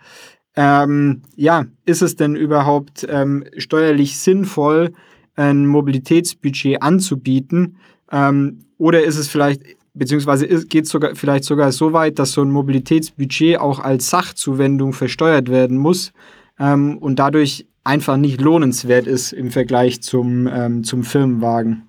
[0.55, 4.93] ähm, ja, ist es denn überhaupt ähm, steuerlich sinnvoll,
[5.39, 7.77] ein Mobilitätsbudget anzubieten?
[8.11, 9.61] Ähm, oder ist es vielleicht,
[9.93, 14.93] beziehungsweise geht es sogar, vielleicht sogar so weit, dass so ein Mobilitätsbudget auch als Sachzuwendung
[14.93, 16.11] versteuert werden muss
[16.59, 21.83] ähm, und dadurch einfach nicht lohnenswert ist im Vergleich zum, ähm, zum Firmenwagen?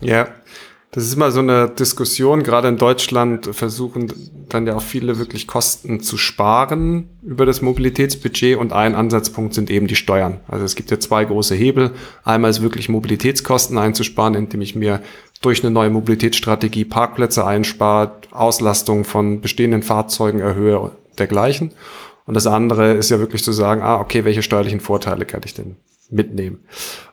[0.00, 0.28] Ja,
[0.96, 2.42] das ist immer so eine Diskussion.
[2.42, 4.10] Gerade in Deutschland versuchen
[4.48, 9.68] dann ja auch viele wirklich Kosten zu sparen über das Mobilitätsbudget und ein Ansatzpunkt sind
[9.68, 10.40] eben die Steuern.
[10.48, 11.90] Also es gibt ja zwei große Hebel.
[12.24, 15.02] Einmal ist wirklich Mobilitätskosten einzusparen, indem ich mir
[15.42, 21.72] durch eine neue Mobilitätsstrategie Parkplätze einspare, Auslastung von bestehenden Fahrzeugen erhöhe, dergleichen.
[22.24, 25.52] Und das andere ist ja wirklich zu sagen, ah, okay, welche steuerlichen Vorteile kann ich
[25.52, 25.76] denn
[26.08, 26.60] mitnehmen?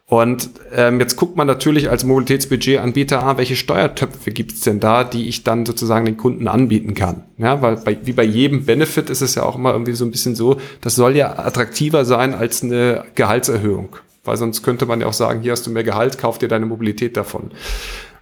[0.06, 5.04] Und ähm, jetzt guckt man natürlich als Mobilitätsbudgetanbieter, ah, welche Steuertöpfe gibt es denn da,
[5.04, 7.24] die ich dann sozusagen den Kunden anbieten kann.
[7.38, 10.12] Ja, weil bei, wie bei jedem Benefit ist es ja auch immer irgendwie so ein
[10.12, 13.96] bisschen so, das soll ja attraktiver sein als eine Gehaltserhöhung.
[14.26, 16.66] Weil sonst könnte man ja auch sagen, hier hast du mehr Gehalt, kauf dir deine
[16.66, 17.52] Mobilität davon.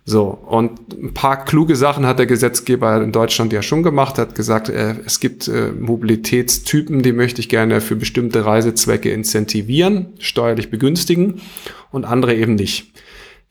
[0.04, 4.34] So, und ein paar kluge Sachen hat der Gesetzgeber in Deutschland ja schon gemacht, hat
[4.34, 10.72] gesagt, äh, es gibt äh, Mobilitätstypen, die möchte ich gerne für bestimmte Reisezwecke incentivieren, steuerlich
[10.72, 11.42] begünstigen
[11.92, 12.92] und andere eben nicht.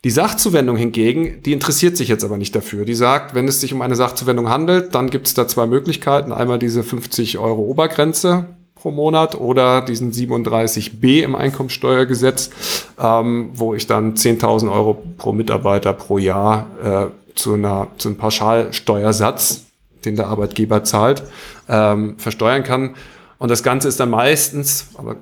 [0.02, 2.86] Die Sachzuwendung hingegen, die interessiert sich jetzt aber nicht dafür.
[2.86, 6.32] Die sagt, wenn es sich um eine Sachzuwendung handelt, dann gibt es da zwei Möglichkeiten.
[6.32, 12.50] Einmal diese 50 Euro Obergrenze, pro Monat oder diesen 37b im Einkommensteuergesetz,
[12.98, 18.16] ähm, wo ich dann 10.000 Euro pro Mitarbeiter pro Jahr äh, zu, einer, zu einem
[18.16, 19.64] Pauschalsteuersatz,
[20.04, 21.22] den der Arbeitgeber zahlt,
[21.68, 22.94] ähm, versteuern kann.
[23.38, 25.16] Und das Ganze ist dann meistens, aber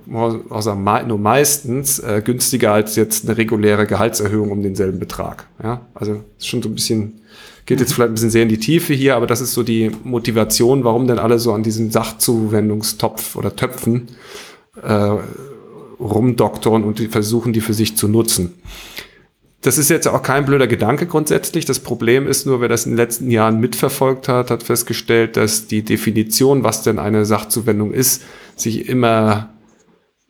[0.61, 5.47] sagen, nur meistens äh, günstiger als jetzt eine reguläre Gehaltserhöhung um denselben Betrag.
[5.63, 5.83] Ja?
[5.95, 7.21] Also ist schon so ein bisschen
[7.69, 9.91] Geht jetzt vielleicht ein bisschen sehr in die Tiefe hier, aber das ist so die
[10.03, 14.09] Motivation, warum denn alle so an diesem Sachzuwendungstopf oder Töpfen
[14.83, 15.17] äh,
[16.01, 18.55] rumdoktoren und die versuchen, die für sich zu nutzen.
[19.61, 21.67] Das ist jetzt auch kein blöder Gedanke grundsätzlich.
[21.67, 25.67] Das Problem ist nur, wer das in den letzten Jahren mitverfolgt hat, hat festgestellt, dass
[25.67, 28.23] die Definition, was denn eine Sachzuwendung ist,
[28.57, 29.51] sich immer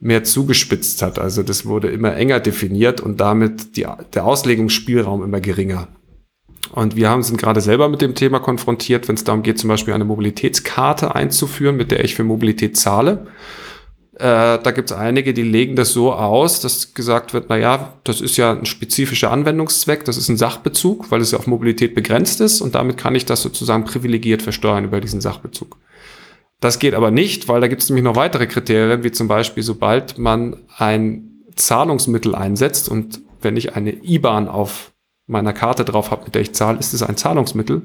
[0.00, 1.20] mehr zugespitzt hat.
[1.20, 5.86] Also das wurde immer enger definiert und damit die, der Auslegungsspielraum immer geringer.
[6.72, 9.68] Und wir haben, sind gerade selber mit dem Thema konfrontiert, wenn es darum geht, zum
[9.68, 13.26] Beispiel eine Mobilitätskarte einzuführen, mit der ich für Mobilität zahle.
[14.18, 17.94] Äh, da gibt es einige, die legen das so aus, dass gesagt wird, na ja,
[18.02, 21.94] das ist ja ein spezifischer Anwendungszweck, das ist ein Sachbezug, weil es ja auf Mobilität
[21.94, 25.76] begrenzt ist und damit kann ich das sozusagen privilegiert versteuern über diesen Sachbezug.
[26.58, 29.62] Das geht aber nicht, weil da gibt es nämlich noch weitere Kriterien, wie zum Beispiel,
[29.62, 34.92] sobald man ein Zahlungsmittel einsetzt und wenn ich eine IBAN auf
[35.28, 37.82] meiner Karte drauf habe, mit der ich zahle, ist es ein Zahlungsmittel,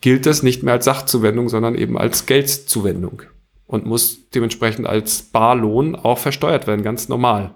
[0.00, 3.22] gilt das nicht mehr als Sachzuwendung, sondern eben als Geldzuwendung
[3.66, 7.54] und muss dementsprechend als Barlohn auch versteuert werden, ganz normal.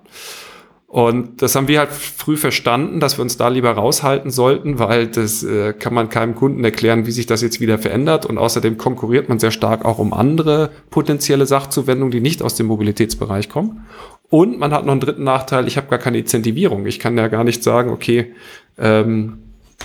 [0.88, 5.06] Und das haben wir halt früh verstanden, dass wir uns da lieber raushalten sollten, weil
[5.06, 8.24] das äh, kann man keinem Kunden erklären, wie sich das jetzt wieder verändert.
[8.24, 12.66] Und außerdem konkurriert man sehr stark auch um andere potenzielle Sachzuwendungen, die nicht aus dem
[12.68, 13.84] Mobilitätsbereich kommen.
[14.30, 16.86] Und man hat noch einen dritten Nachteil, ich habe gar keine Incentivierung.
[16.86, 18.32] Ich kann ja gar nicht sagen, okay,
[18.78, 19.38] ähm,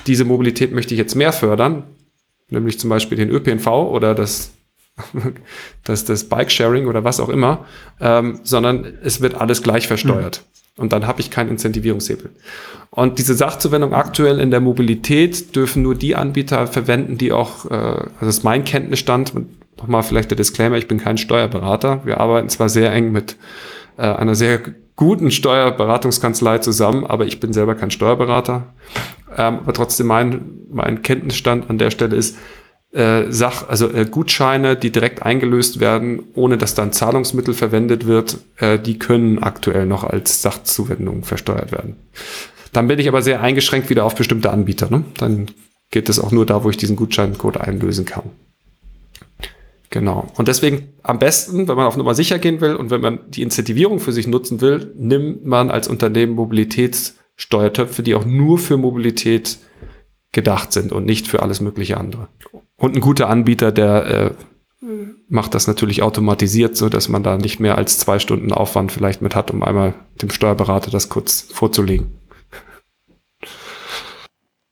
[0.07, 1.83] diese Mobilität möchte ich jetzt mehr fördern,
[2.49, 4.53] nämlich zum Beispiel den ÖPNV oder das
[5.83, 7.65] das, das Bike-Sharing oder was auch immer,
[7.99, 10.43] ähm, sondern es wird alles gleich versteuert.
[10.43, 10.81] Mhm.
[10.81, 12.31] Und dann habe ich keinen Incentivierungshebel.
[12.89, 17.73] Und diese Sachzuwendung aktuell in der Mobilität dürfen nur die Anbieter verwenden, die auch, äh,
[17.73, 19.33] also das ist mein Kenntnisstand,
[19.77, 22.01] nochmal vielleicht der Disclaimer, ich bin kein Steuerberater.
[22.05, 23.35] Wir arbeiten zwar sehr eng mit
[23.97, 24.61] äh, einer sehr
[24.95, 28.73] guten Steuerberatungskanzlei zusammen, aber ich bin selber kein Steuerberater.
[29.35, 32.37] Ähm, aber trotzdem mein, mein Kenntnisstand an der Stelle ist,
[32.93, 38.37] äh, Sach, also äh, Gutscheine, die direkt eingelöst werden, ohne dass dann Zahlungsmittel verwendet wird,
[38.57, 41.95] äh, die können aktuell noch als Sachzuwendung versteuert werden.
[42.71, 44.91] Dann bin ich aber sehr eingeschränkt wieder auf bestimmte Anbieter.
[44.91, 45.03] Ne?
[45.17, 45.47] Dann
[45.89, 48.31] geht es auch nur da, wo ich diesen Gutscheincode einlösen kann.
[49.93, 50.25] Genau.
[50.37, 53.43] Und deswegen am besten, wenn man auf Nummer sicher gehen will und wenn man die
[53.43, 59.59] Incentivierung für sich nutzen will, nimmt man als Unternehmen Mobilitätssteuertöpfe, die auch nur für Mobilität
[60.31, 62.27] gedacht sind und nicht für alles mögliche andere.
[62.75, 64.33] Und ein guter Anbieter, der
[64.81, 64.85] äh,
[65.29, 69.21] macht das natürlich automatisiert, so dass man da nicht mehr als zwei Stunden Aufwand vielleicht
[69.21, 72.17] mit hat, um einmal dem Steuerberater das kurz vorzulegen.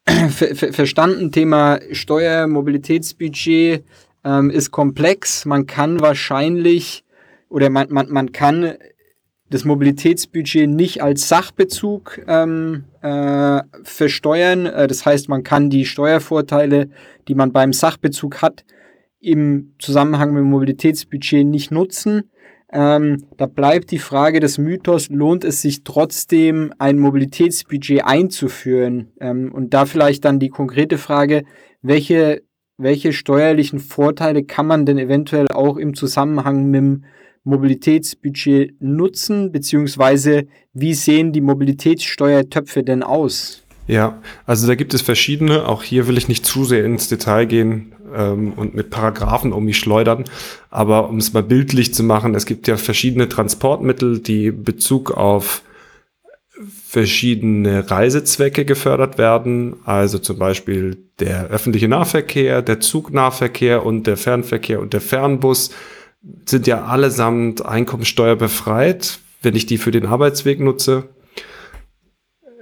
[0.08, 3.84] Ver ver verstanden, Thema Steuer, Mobilitätsbudget
[4.24, 5.46] ähm, ist komplex.
[5.46, 7.04] Man kann wahrscheinlich
[7.50, 8.76] oder man, man, man kann
[9.50, 14.66] das Mobilitätsbudget nicht als Sachbezug ähm, äh, versteuern.
[14.66, 16.90] Äh, das heißt, man kann die Steuervorteile,
[17.28, 18.64] die man beim Sachbezug hat,
[19.20, 22.32] im Zusammenhang mit dem Mobilitätsbudget nicht nutzen.
[22.74, 29.12] Ähm, da bleibt die Frage des Mythos, lohnt es sich trotzdem, ein Mobilitätsbudget einzuführen?
[29.20, 31.44] Ähm, und da vielleicht dann die konkrete Frage,
[31.82, 32.44] welche,
[32.82, 37.04] welche steuerlichen Vorteile kann man denn eventuell auch im Zusammenhang mit dem
[37.44, 43.64] Mobilitätsbudget nutzen, beziehungsweise wie sehen die Mobilitätssteuertöpfe denn aus?
[43.88, 45.68] Ja, also da gibt es verschiedene.
[45.68, 49.66] Auch hier will ich nicht zu sehr ins Detail gehen ähm, und mit Paragraphen um
[49.66, 50.26] mich schleudern.
[50.70, 55.64] Aber um es mal bildlich zu machen, es gibt ja verschiedene Transportmittel, die Bezug auf
[56.86, 59.76] verschiedene Reisezwecke gefördert werden.
[59.86, 65.72] Also zum Beispiel der öffentliche Nahverkehr, der Zugnahverkehr und der Fernverkehr und der Fernbus
[66.46, 71.10] sind ja allesamt einkommensteuerbefreit, wenn ich die für den Arbeitsweg nutze.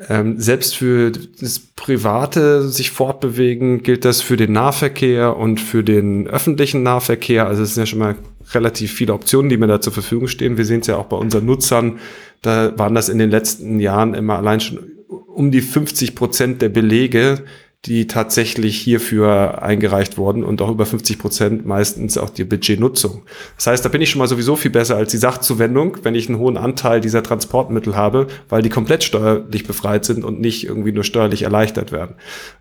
[0.07, 6.27] Ähm, selbst für das private sich fortbewegen gilt das für den Nahverkehr und für den
[6.27, 7.47] öffentlichen Nahverkehr.
[7.47, 8.15] Also es sind ja schon mal
[8.53, 10.57] relativ viele Optionen, die mir da zur Verfügung stehen.
[10.57, 11.99] Wir sehen es ja auch bei unseren Nutzern.
[12.41, 16.69] Da waren das in den letzten Jahren immer allein schon um die 50 Prozent der
[16.69, 17.43] Belege,
[17.85, 23.23] die tatsächlich hierfür eingereicht wurden und auch über 50 Prozent meistens auch die Budgetnutzung.
[23.55, 26.27] Das heißt, da bin ich schon mal sowieso viel besser als die Sachzuwendung, wenn ich
[26.27, 30.91] einen hohen Anteil dieser Transportmittel habe, weil die komplett steuerlich befreit sind und nicht irgendwie
[30.91, 32.15] nur steuerlich erleichtert werden.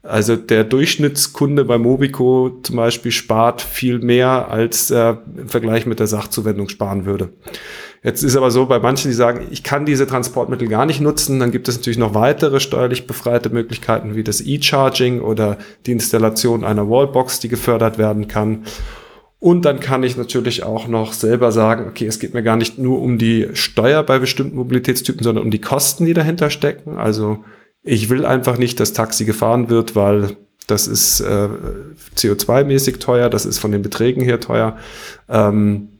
[0.04, 5.98] Also der Durchschnittskunde bei Mobico zum Beispiel spart viel mehr, als er im Vergleich mit
[5.98, 7.30] der Sachzuwendung sparen würde.
[8.02, 11.40] Jetzt ist aber so, bei manchen, die sagen, ich kann diese Transportmittel gar nicht nutzen,
[11.40, 16.64] dann gibt es natürlich noch weitere steuerlich befreite Möglichkeiten wie das E-Charging oder die Installation
[16.64, 18.64] einer Wallbox, die gefördert werden kann.
[19.40, 22.78] Und dann kann ich natürlich auch noch selber sagen, okay, es geht mir gar nicht
[22.78, 26.98] nur um die Steuer bei bestimmten Mobilitätstypen, sondern um die Kosten, die dahinter stecken.
[26.98, 27.44] Also
[27.82, 31.48] ich will einfach nicht, dass Taxi gefahren wird, weil das ist äh,
[32.16, 34.76] CO2-mäßig teuer, das ist von den Beträgen her teuer.
[35.28, 35.97] Ähm,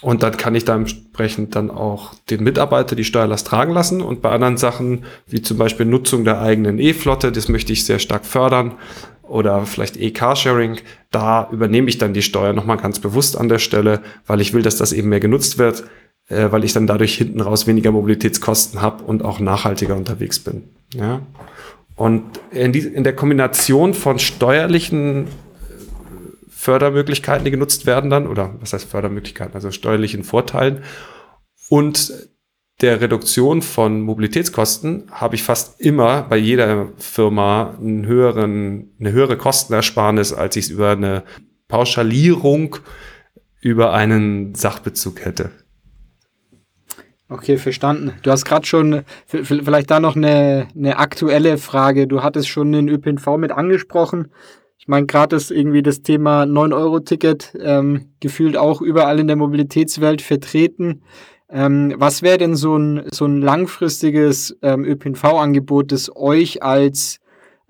[0.00, 4.00] und dann kann ich da entsprechend dann auch den Mitarbeiter die Steuerlast tragen lassen.
[4.00, 7.98] Und bei anderen Sachen, wie zum Beispiel Nutzung der eigenen E-Flotte, das möchte ich sehr
[7.98, 8.74] stark fördern.
[9.22, 10.78] Oder vielleicht E-Carsharing,
[11.10, 14.62] da übernehme ich dann die Steuer nochmal ganz bewusst an der Stelle, weil ich will,
[14.62, 15.84] dass das eben mehr genutzt wird,
[16.28, 20.64] äh, weil ich dann dadurch hinten raus weniger Mobilitätskosten habe und auch nachhaltiger unterwegs bin.
[20.94, 21.22] Ja.
[21.94, 25.28] Und in, die, in der Kombination von steuerlichen
[26.62, 30.84] Fördermöglichkeiten, die genutzt werden dann, oder was heißt Fördermöglichkeiten, also steuerlichen Vorteilen
[31.68, 32.12] und
[32.80, 39.36] der Reduktion von Mobilitätskosten habe ich fast immer bei jeder Firma einen höheren, eine höhere
[39.36, 41.24] Kostenersparnis, als ich es über eine
[41.66, 42.76] Pauschalierung
[43.60, 45.50] über einen Sachbezug hätte.
[47.28, 48.12] Okay, verstanden.
[48.22, 52.06] Du hast gerade schon, vielleicht da noch eine, eine aktuelle Frage.
[52.06, 54.30] Du hattest schon den ÖPNV mit angesprochen.
[54.82, 60.22] Ich meine, gerade ist irgendwie das Thema 9-Euro-Ticket ähm, gefühlt auch überall in der Mobilitätswelt
[60.22, 61.02] vertreten.
[61.48, 67.20] Ähm, was wäre denn so ein, so ein langfristiges ähm, ÖPNV-Angebot, das euch als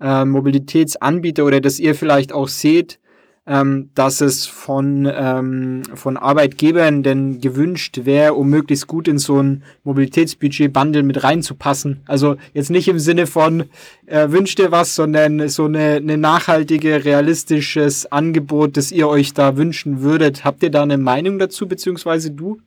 [0.01, 2.99] äh, Mobilitätsanbieter oder das ihr vielleicht auch seht,
[3.45, 9.41] ähm, dass es von, ähm, von Arbeitgebern denn gewünscht wäre, um möglichst gut in so
[9.41, 12.01] ein Mobilitätsbudget-Bundle mit reinzupassen.
[12.05, 13.65] Also jetzt nicht im Sinne von
[14.05, 19.57] äh, wünscht ihr was, sondern so eine, eine nachhaltige, realistisches Angebot, das ihr euch da
[19.57, 20.45] wünschen würdet.
[20.45, 22.59] Habt ihr da eine Meinung dazu, beziehungsweise du?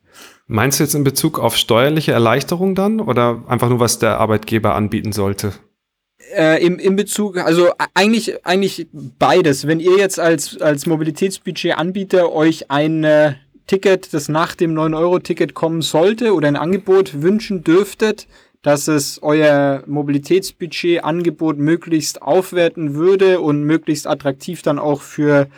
[0.47, 4.75] Meinst du jetzt in Bezug auf steuerliche Erleichterung dann oder einfach nur, was der Arbeitgeber
[4.75, 5.53] anbieten sollte?
[6.35, 9.67] Äh, im, im Bezug, also eigentlich, eigentlich beides.
[9.67, 13.35] Wenn ihr jetzt als, als Mobilitätsbudget-Anbieter euch ein äh,
[13.67, 18.27] Ticket, das nach dem 9-Euro-Ticket kommen sollte oder ein Angebot wünschen dürftet,
[18.63, 25.49] dass es euer Mobilitätsbudget-Angebot möglichst aufwerten würde und möglichst attraktiv dann auch für,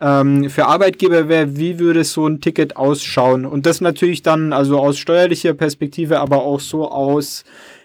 [0.00, 3.44] ähm, für Arbeitgeber wäre, wie würde so ein Ticket ausschauen?
[3.44, 7.44] Und das natürlich dann also aus steuerlicher Perspektive, aber auch so aus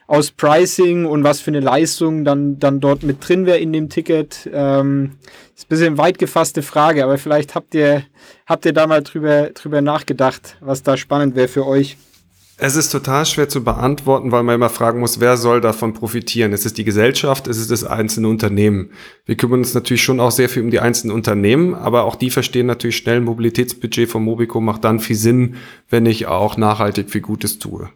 [0.09, 3.89] aus Pricing und was für eine Leistung dann, dann dort mit drin wäre in dem
[3.89, 4.49] Ticket.
[4.51, 5.11] Ähm,
[5.55, 8.01] ist ein bisschen weit gefasste Frage, aber vielleicht habt ihr,
[8.47, 11.95] habt ihr da mal drüber, drüber nachgedacht, was da spannend wäre für euch.
[12.57, 16.53] Es ist total schwer zu beantworten, weil man immer fragen muss, wer soll davon profitieren?
[16.53, 17.47] Ist es die Gesellschaft?
[17.47, 18.89] Ist es das einzelne Unternehmen?
[19.27, 22.31] Wir kümmern uns natürlich schon auch sehr viel um die einzelnen Unternehmen, aber auch die
[22.31, 25.55] verstehen natürlich schnell, Mobilitätsbudget von Mobico macht dann viel Sinn,
[25.87, 27.89] wenn ich auch nachhaltig viel Gutes tue.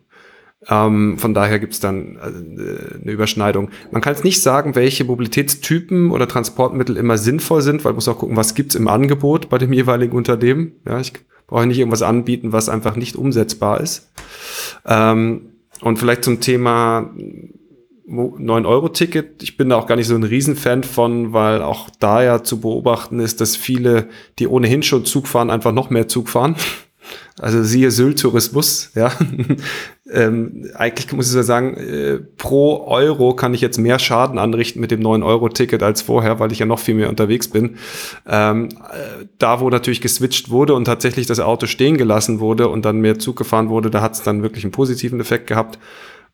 [0.69, 3.69] Ähm, von daher gibt es dann äh, eine Überschneidung.
[3.91, 8.07] Man kann jetzt nicht sagen, welche Mobilitätstypen oder Transportmittel immer sinnvoll sind, weil man muss
[8.07, 10.73] auch gucken, was gibt's im Angebot bei dem jeweiligen Unternehmen.
[10.87, 11.13] Ja, ich
[11.47, 14.11] brauche nicht irgendwas anbieten, was einfach nicht umsetzbar ist.
[14.85, 15.49] Ähm,
[15.81, 17.11] und vielleicht zum Thema
[18.07, 19.43] 9-Euro-Ticket.
[19.43, 22.59] Ich bin da auch gar nicht so ein Riesenfan von, weil auch da ja zu
[22.61, 26.55] beobachten ist, dass viele, die ohnehin schon Zug fahren, einfach noch mehr Zug fahren.
[27.39, 29.11] Also siehe Sylt-Tourismus, ja.
[30.13, 34.79] Ähm, eigentlich muss ich ja sagen, äh, pro Euro kann ich jetzt mehr Schaden anrichten
[34.79, 37.77] mit dem 9-Euro-Ticket als vorher, weil ich ja noch viel mehr unterwegs bin.
[38.27, 42.85] Ähm, äh, da, wo natürlich geswitcht wurde und tatsächlich das Auto stehen gelassen wurde und
[42.85, 45.79] dann mehr Zug gefahren wurde, da hat es dann wirklich einen positiven Effekt gehabt.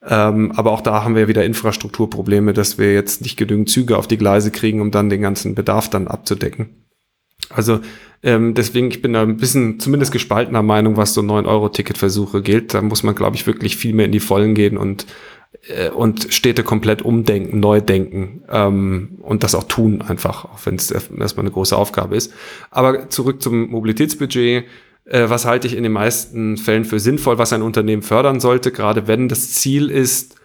[0.06, 4.08] Ähm, aber auch da haben wir wieder Infrastrukturprobleme, dass wir jetzt nicht genügend Züge auf
[4.08, 6.70] die Gleise kriegen, um dann den ganzen Bedarf dann abzudecken.
[7.50, 7.80] Also
[8.22, 12.74] ähm, deswegen, ich bin da ein bisschen zumindest gespaltener Meinung, was so 9-Euro-Ticket-Versuche gilt.
[12.74, 15.06] Da muss man, glaube ich, wirklich viel mehr in die Vollen gehen und,
[15.68, 20.76] äh, und Städte komplett umdenken, neu denken ähm, und das auch tun einfach, auch wenn
[20.76, 22.34] es erstmal eine große Aufgabe ist.
[22.72, 24.66] Aber zurück zum Mobilitätsbudget.
[25.06, 28.72] Äh, was halte ich in den meisten Fällen für sinnvoll, was ein Unternehmen fördern sollte,
[28.72, 30.36] gerade wenn das Ziel ist,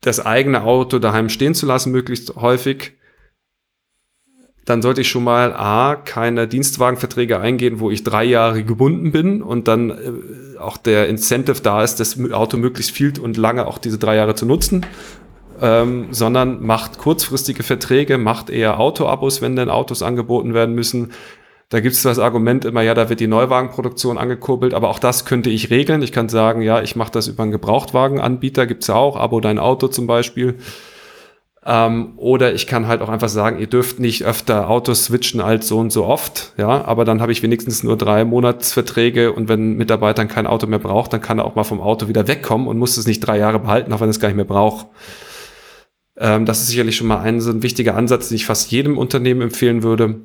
[0.00, 2.97] das eigene Auto daheim stehen zu lassen, möglichst häufig
[4.68, 9.40] dann sollte ich schon mal A, keine Dienstwagenverträge eingehen, wo ich drei Jahre gebunden bin
[9.40, 13.78] und dann äh, auch der Incentive da ist, das Auto möglichst viel und lange auch
[13.78, 14.84] diese drei Jahre zu nutzen.
[15.60, 21.12] Ähm, sondern macht kurzfristige Verträge, macht eher Autoabos, wenn denn Autos angeboten werden müssen.
[21.70, 25.24] Da gibt es das Argument immer, ja, da wird die Neuwagenproduktion angekurbelt, aber auch das
[25.24, 26.02] könnte ich regeln.
[26.02, 29.58] Ich kann sagen, ja, ich mache das über einen Gebrauchtwagenanbieter, gibt's ja auch, Abo dein
[29.58, 30.58] Auto zum Beispiel.
[31.70, 35.68] Ähm, oder ich kann halt auch einfach sagen, ihr dürft nicht öfter Autos switchen als
[35.68, 39.72] so und so oft, ja, aber dann habe ich wenigstens nur drei Monatsverträge und wenn
[39.72, 42.68] ein Mitarbeiter kein Auto mehr braucht, dann kann er auch mal vom Auto wieder wegkommen
[42.68, 44.86] und muss es nicht drei Jahre behalten, auch wenn es gar nicht mehr braucht.
[46.16, 48.96] Ähm, das ist sicherlich schon mal ein so ein wichtiger Ansatz, den ich fast jedem
[48.96, 50.22] Unternehmen empfehlen würde.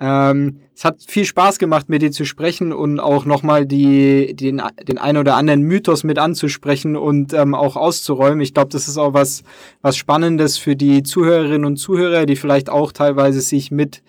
[0.00, 4.62] Ähm, es hat viel Spaß gemacht, mit dir zu sprechen und auch nochmal die, den,
[4.88, 8.40] den einen oder anderen Mythos mit anzusprechen und ähm, auch auszuräumen.
[8.40, 9.42] Ich glaube, das ist auch was,
[9.82, 14.02] was Spannendes für die Zuhörerinnen und Zuhörer, die vielleicht auch teilweise sich mit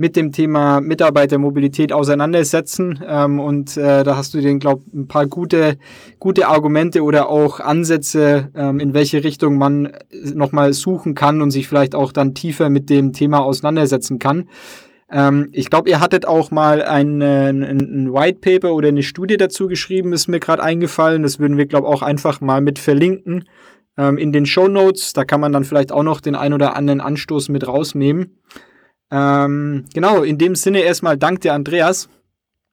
[0.00, 3.00] mit dem Thema Mitarbeitermobilität auseinandersetzen.
[3.06, 5.76] Ähm, und äh, da hast du den, glaube ein paar gute,
[6.20, 9.92] gute Argumente oder auch Ansätze, ähm, in welche Richtung man
[10.34, 14.48] nochmal suchen kann und sich vielleicht auch dann tiefer mit dem Thema auseinandersetzen kann.
[15.10, 19.36] Ähm, ich glaube, ihr hattet auch mal ein, ein, ein White Paper oder eine Studie
[19.36, 21.22] dazu geschrieben, ist mir gerade eingefallen.
[21.22, 23.44] Das würden wir, glaube auch einfach mal mit verlinken
[23.96, 25.12] ähm, in den Show Notes.
[25.12, 28.38] Da kann man dann vielleicht auch noch den ein oder anderen Anstoß mit rausnehmen.
[29.10, 32.08] Ähm, genau, in dem Sinne erstmal Dank dir, Andreas.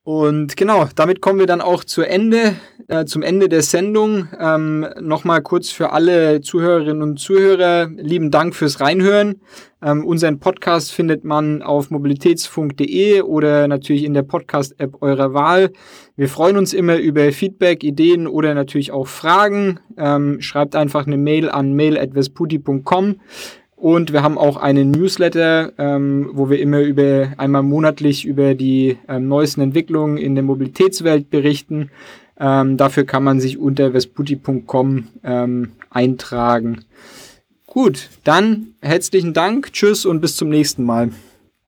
[0.05, 2.53] Und genau, damit kommen wir dann auch zu Ende,
[2.87, 4.27] äh, zum Ende der Sendung.
[4.39, 9.41] Ähm, Nochmal kurz für alle Zuhörerinnen und Zuhörer, lieben Dank fürs Reinhören.
[9.81, 15.71] Ähm, unseren Podcast findet man auf mobilitätsfunk.de oder natürlich in der Podcast-App eurer Wahl.
[16.15, 19.79] Wir freuen uns immer über Feedback, Ideen oder natürlich auch Fragen.
[19.97, 23.15] Ähm, schreibt einfach eine Mail an mail.vesputi.com.
[23.75, 28.97] Und wir haben auch einen Newsletter, ähm, wo wir immer über einmal monatlich über die
[29.07, 31.91] ähm, neuesten Entwicklungen in der Mobilitätswelt berichten.
[32.39, 36.85] Ähm, dafür kann man sich unter vesputi.com ähm, eintragen.
[37.65, 41.09] Gut, dann herzlichen Dank, tschüss und bis zum nächsten Mal.